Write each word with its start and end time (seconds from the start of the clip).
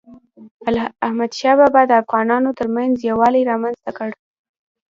احمدشاه 1.07 1.55
بابا 1.59 1.81
د 1.87 1.91
افغانانو 2.01 2.55
ترمنځ 2.59 2.93
یووالی 3.09 3.41
رامنځته 3.51 3.91
کړ. 3.97 4.09